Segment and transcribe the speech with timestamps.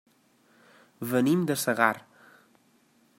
[1.11, 2.09] Venim de Segart.